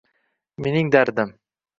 [0.67, 1.35] Mening dardim